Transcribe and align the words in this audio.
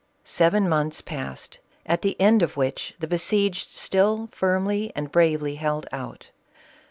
Seven 0.23 0.67
months 0.67 0.99
passed, 0.99 1.59
at 1.85 2.01
the 2.01 2.19
end 2.19 2.41
of 2.41 2.57
which 2.57 2.95
the 2.97 3.05
besieged 3.05 3.69
still 3.69 4.29
firmly 4.31 4.91
and 4.95 5.11
bravely 5.11 5.57
held 5.57 5.85
out. 5.91 6.31